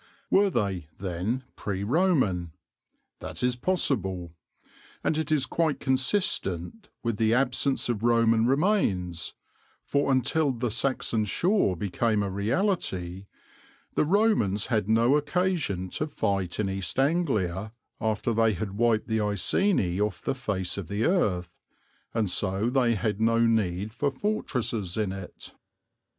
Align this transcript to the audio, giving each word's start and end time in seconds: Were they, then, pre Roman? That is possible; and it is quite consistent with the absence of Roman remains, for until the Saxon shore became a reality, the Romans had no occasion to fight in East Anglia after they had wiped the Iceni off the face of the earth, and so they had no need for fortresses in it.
Were 0.31 0.49
they, 0.49 0.87
then, 0.97 1.43
pre 1.55 1.83
Roman? 1.83 2.53
That 3.19 3.43
is 3.43 3.55
possible; 3.55 4.33
and 5.03 5.15
it 5.15 5.31
is 5.31 5.45
quite 5.45 5.79
consistent 5.79 6.89
with 7.03 7.17
the 7.17 7.35
absence 7.35 7.87
of 7.87 8.01
Roman 8.01 8.47
remains, 8.47 9.35
for 9.85 10.11
until 10.11 10.53
the 10.53 10.71
Saxon 10.71 11.25
shore 11.25 11.77
became 11.77 12.23
a 12.23 12.31
reality, 12.31 13.27
the 13.93 14.03
Romans 14.03 14.65
had 14.73 14.89
no 14.89 15.17
occasion 15.17 15.87
to 15.89 16.07
fight 16.07 16.59
in 16.59 16.67
East 16.67 16.97
Anglia 16.97 17.71
after 17.99 18.33
they 18.33 18.53
had 18.53 18.71
wiped 18.79 19.07
the 19.07 19.21
Iceni 19.21 20.01
off 20.01 20.23
the 20.23 20.33
face 20.33 20.79
of 20.79 20.87
the 20.87 21.05
earth, 21.05 21.53
and 22.11 22.27
so 22.27 22.71
they 22.71 22.95
had 22.95 23.21
no 23.21 23.45
need 23.45 23.93
for 23.93 24.09
fortresses 24.09 24.97
in 24.97 25.11
it. 25.11 25.51